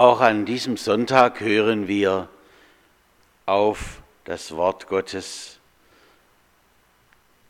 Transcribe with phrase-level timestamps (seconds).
[0.00, 2.30] Auch an diesem Sonntag hören wir
[3.44, 5.58] auf das Wort Gottes.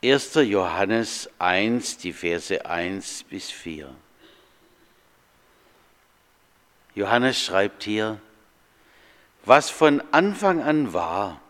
[0.03, 0.35] 1.
[0.35, 3.95] Johannes 1, die Verse 1 bis 4.
[6.97, 8.19] Johannes schreibt hier,
[9.45, 11.41] was von Anfang an war,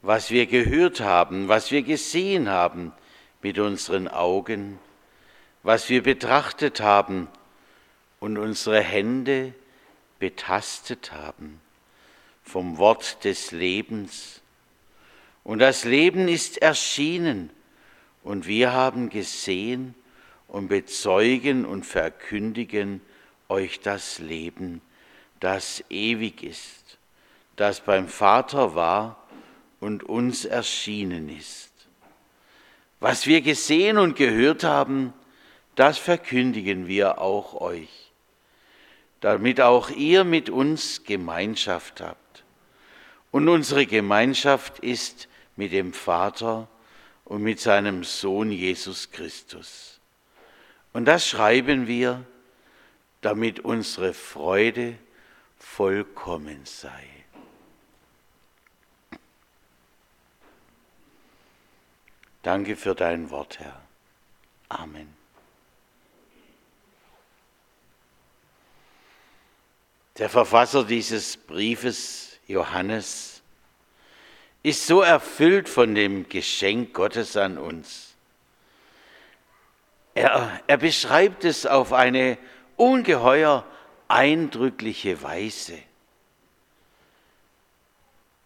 [0.00, 2.94] was wir gehört haben, was wir gesehen haben
[3.42, 4.78] mit unseren Augen,
[5.62, 7.28] was wir betrachtet haben,
[8.22, 9.52] und unsere Hände
[10.20, 11.60] betastet haben
[12.44, 14.40] vom Wort des Lebens.
[15.42, 17.50] Und das Leben ist erschienen
[18.22, 19.96] und wir haben gesehen
[20.46, 23.00] und bezeugen und verkündigen
[23.48, 24.82] euch das Leben,
[25.40, 26.98] das ewig ist,
[27.56, 29.26] das beim Vater war
[29.80, 31.72] und uns erschienen ist.
[33.00, 35.12] Was wir gesehen und gehört haben,
[35.74, 38.01] das verkündigen wir auch euch
[39.22, 42.44] damit auch ihr mit uns Gemeinschaft habt.
[43.30, 46.68] Und unsere Gemeinschaft ist mit dem Vater
[47.24, 50.00] und mit seinem Sohn Jesus Christus.
[50.92, 52.26] Und das schreiben wir,
[53.20, 54.98] damit unsere Freude
[55.56, 57.06] vollkommen sei.
[62.42, 63.80] Danke für dein Wort, Herr.
[64.68, 65.21] Amen.
[70.18, 73.42] Der Verfasser dieses Briefes, Johannes,
[74.62, 78.14] ist so erfüllt von dem Geschenk Gottes an uns.
[80.14, 82.36] Er, er beschreibt es auf eine
[82.76, 83.66] ungeheuer
[84.08, 85.78] eindrückliche Weise.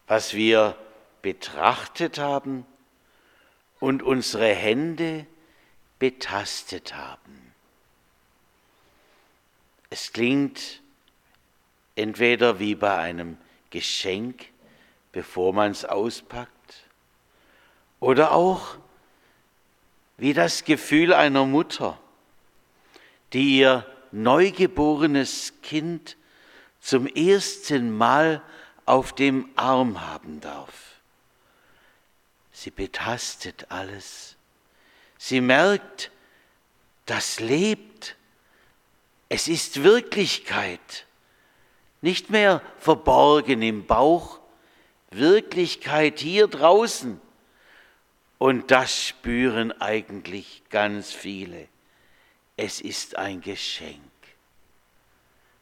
[0.07, 0.79] Was wir
[1.23, 2.65] betrachtet haben
[3.81, 5.27] und unsere Hände
[5.99, 7.53] betastet haben.
[9.91, 10.81] Es klingt
[11.97, 13.39] entweder wie bei einem
[13.71, 14.47] Geschenk,
[15.13, 16.51] bevor man es auspackt,
[17.99, 18.77] oder auch
[20.19, 21.99] wie das Gefühl einer Mutter,
[23.33, 26.17] die ihr neugeborenes Kind
[26.81, 28.43] zum ersten Mal
[28.85, 31.01] auf dem Arm haben darf.
[32.53, 34.37] Sie betastet alles.
[35.19, 36.11] Sie merkt,
[37.05, 38.17] das lebt.
[39.29, 41.06] Es ist Wirklichkeit
[42.07, 44.39] nicht mehr verborgen im Bauch,
[45.11, 47.21] Wirklichkeit hier draußen.
[48.39, 51.67] Und das spüren eigentlich ganz viele.
[52.57, 53.99] Es ist ein Geschenk.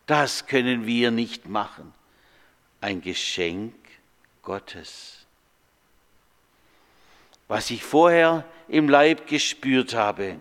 [0.05, 1.95] Das können wir nicht machen.
[2.83, 3.75] Ein Geschenk
[4.43, 5.25] Gottes.
[7.49, 10.37] Was ich vorher im Leib gespürt habe,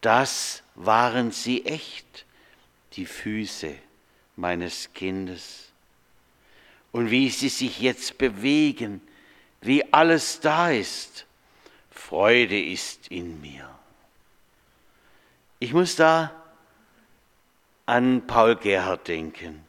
[0.00, 2.24] das waren sie echt,
[2.92, 3.74] die Füße
[4.36, 5.72] meines Kindes.
[6.92, 9.00] Und wie sie sich jetzt bewegen,
[9.60, 11.26] wie alles da ist.
[11.90, 13.68] Freude ist in mir.
[15.58, 16.32] Ich muss da
[17.86, 19.64] an Paul Gerhard denken,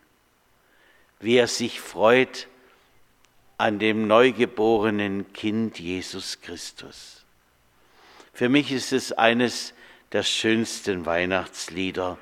[1.20, 2.48] wie er sich freut
[3.58, 7.24] an dem neugeborenen Kind Jesus Christus.
[8.34, 9.74] Für mich ist es eines
[10.12, 12.18] der schönsten Weihnachtslieder,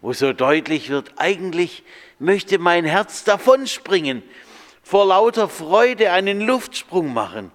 [0.00, 1.82] wo so deutlich wird, eigentlich
[2.18, 4.22] möchte mein Herz davonspringen,
[4.82, 7.50] vor lauter Freude einen Luftsprung machen.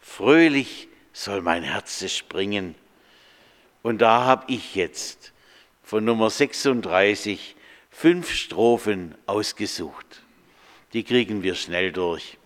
[0.00, 2.74] Fröhlich soll mein Herz springen.
[3.82, 5.32] Und da habe ich jetzt
[5.82, 7.56] von Nummer 36
[7.90, 10.22] fünf Strophen ausgesucht.
[10.92, 12.38] Die kriegen wir schnell durch.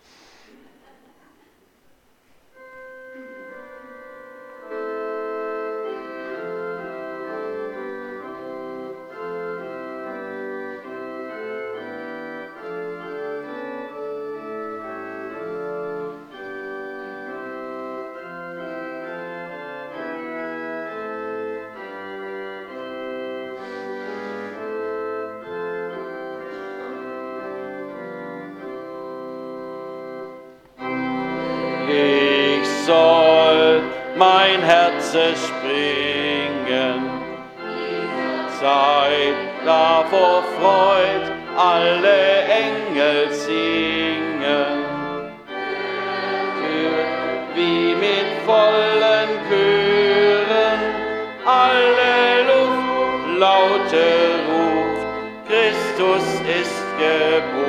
[34.17, 36.99] Mein Herz springen.
[38.59, 41.25] Zeit, da vor Freud
[41.55, 44.85] alle Engel singen.
[46.59, 46.95] Für
[47.55, 50.81] wie mit vollen Chören
[51.45, 54.07] alle Luft laute
[54.49, 55.05] ruft,
[55.47, 56.27] Christus
[56.59, 57.66] ist geboren.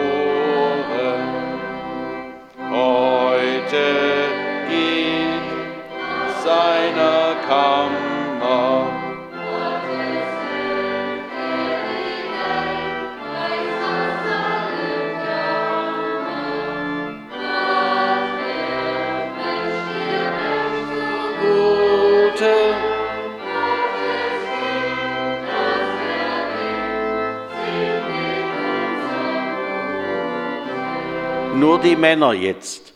[31.83, 32.95] Die Männer jetzt.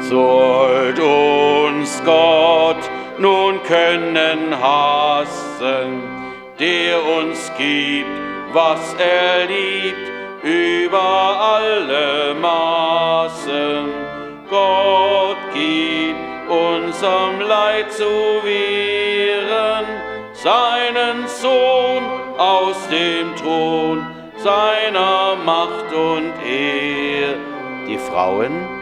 [0.00, 2.76] Sollt uns Gott
[3.18, 6.02] nun können hassen,
[6.58, 8.08] der uns gibt,
[8.52, 10.08] was er liebt,
[10.42, 13.88] über alle Maßen.
[14.48, 18.04] Gott gibt unserem Leid zu
[18.42, 19.86] wehren,
[20.32, 22.02] seinen Sohn
[22.38, 27.47] aus dem Thron, seiner Macht und Ehr.
[27.88, 28.77] Die Frauen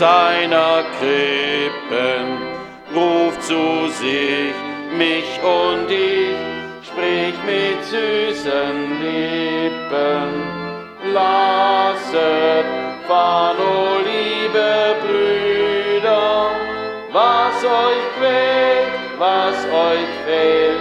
[0.00, 2.24] seiner Krippen,
[2.96, 4.54] ruft zu sich
[4.96, 6.36] mich und ich,
[6.88, 10.28] sprich mit süßen Lippen.
[11.12, 12.64] Lasset
[13.06, 16.50] fahren, o liebe Brüder,
[17.12, 20.80] was euch quält, was euch fehlt,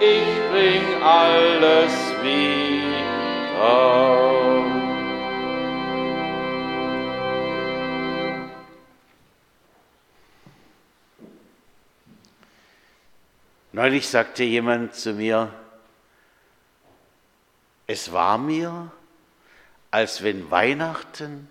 [0.00, 2.44] ich bring alles wieder.
[13.74, 15.52] Neulich sagte jemand zu mir,
[17.88, 18.92] es war mir,
[19.90, 21.48] als wenn Weihnachten,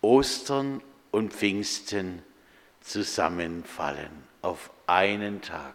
[0.00, 0.80] Ostern
[1.10, 2.22] und Pfingsten
[2.82, 4.12] zusammenfallen
[4.42, 5.74] auf einen Tag.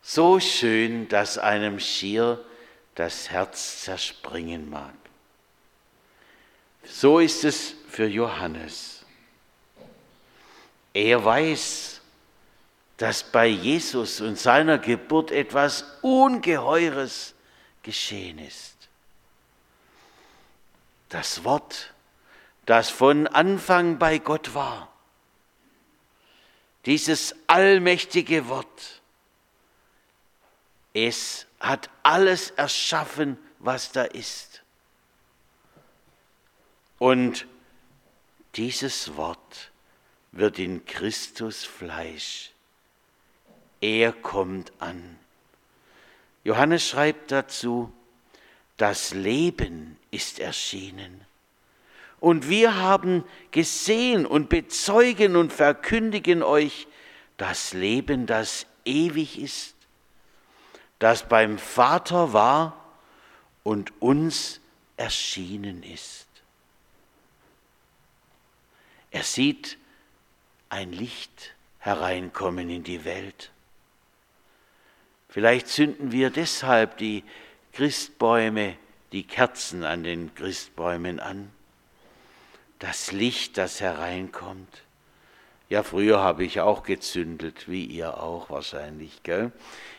[0.00, 2.42] So schön, dass einem schier
[2.94, 4.94] das Herz zerspringen mag.
[6.82, 9.04] So ist es für Johannes.
[10.94, 11.85] Er weiß,
[12.96, 17.34] dass bei Jesus und seiner Geburt etwas Ungeheures
[17.82, 18.74] geschehen ist.
[21.10, 21.92] Das Wort,
[22.64, 24.92] das von Anfang bei Gott war,
[26.86, 29.02] dieses allmächtige Wort,
[30.94, 34.62] es hat alles erschaffen, was da ist.
[36.98, 37.46] Und
[38.54, 39.70] dieses Wort
[40.32, 42.52] wird in Christus Fleisch
[43.80, 45.18] er kommt an.
[46.44, 47.92] Johannes schreibt dazu,
[48.76, 51.24] das Leben ist erschienen.
[52.20, 56.86] Und wir haben gesehen und bezeugen und verkündigen euch
[57.36, 59.74] das Leben, das ewig ist,
[60.98, 62.84] das beim Vater war
[63.62, 64.60] und uns
[64.96, 66.26] erschienen ist.
[69.10, 69.78] Er sieht
[70.68, 73.50] ein Licht hereinkommen in die Welt.
[75.36, 77.22] Vielleicht zünden wir deshalb die
[77.74, 78.74] Christbäume,
[79.12, 81.50] die Kerzen an den Christbäumen an.
[82.78, 84.80] Das Licht, das hereinkommt.
[85.68, 89.52] Ja, früher habe ich auch gezündelt, wie ihr auch wahrscheinlich, gell?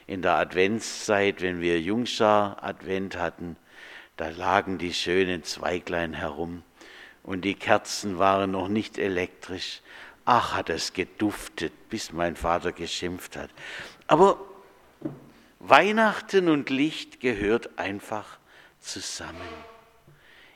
[0.08, 3.58] In der Adventszeit, wenn wir Jungschar Advent hatten,
[4.16, 6.64] da lagen die schönen Zweiglein herum
[7.22, 9.82] und die Kerzen waren noch nicht elektrisch.
[10.26, 13.52] Ach, hat es geduftet, bis mein Vater geschimpft hat.
[14.08, 14.40] Aber
[15.60, 18.38] Weihnachten und Licht gehört einfach
[18.80, 19.42] zusammen.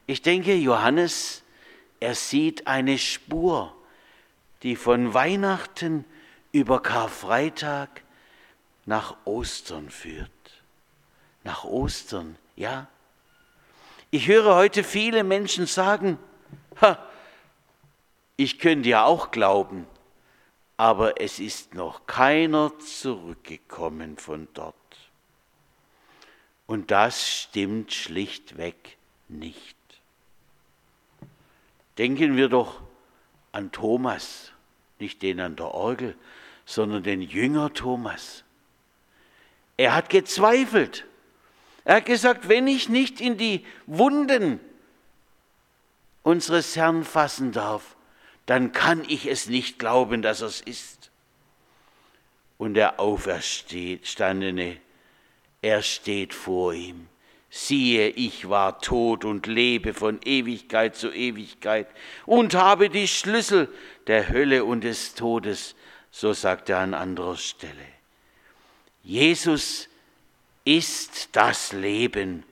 [0.07, 1.43] Ich denke, Johannes,
[1.99, 3.75] er sieht eine Spur,
[4.63, 6.05] die von Weihnachten
[6.51, 8.03] über Karfreitag
[8.85, 10.29] nach Ostern führt.
[11.43, 12.87] Nach Ostern, ja.
[14.11, 16.19] Ich höre heute viele Menschen sagen,
[16.81, 16.97] ha,
[18.35, 19.87] ich könnte ja auch glauben,
[20.81, 24.75] aber es ist noch keiner zurückgekommen von dort.
[26.65, 28.97] Und das stimmt schlichtweg
[29.27, 29.77] nicht.
[31.99, 32.81] Denken wir doch
[33.51, 34.53] an Thomas,
[34.97, 36.15] nicht den an der Orgel,
[36.65, 38.43] sondern den Jünger Thomas.
[39.77, 41.05] Er hat gezweifelt.
[41.85, 44.59] Er hat gesagt, wenn ich nicht in die Wunden
[46.23, 47.95] unseres Herrn fassen darf,
[48.51, 51.09] dann kann ich es nicht glauben, dass es ist.
[52.57, 54.75] Und der Auferstandene
[55.61, 57.07] er steht vor ihm.
[57.49, 61.87] Siehe, ich war tot und lebe von Ewigkeit zu Ewigkeit
[62.25, 63.69] und habe die Schlüssel
[64.07, 65.73] der Hölle und des Todes,
[66.11, 67.87] so sagt er an anderer Stelle.
[69.01, 69.87] Jesus
[70.65, 72.43] ist das Leben,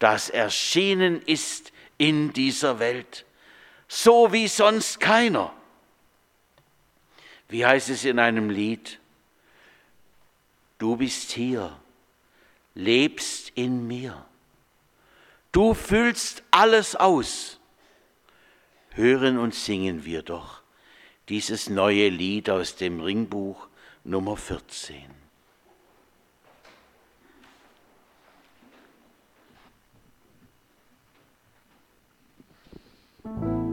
[0.00, 3.24] das erschienen ist in dieser Welt,
[3.88, 5.52] so wie sonst keiner.
[7.48, 8.98] Wie heißt es in einem Lied?
[10.78, 11.78] Du bist hier,
[12.74, 14.26] lebst in mir.
[15.52, 17.58] Du füllst alles aus.
[18.90, 20.62] Hören und singen wir doch
[21.28, 23.68] dieses neue Lied aus dem Ringbuch
[24.04, 25.02] Nummer 14.
[33.24, 33.65] Musik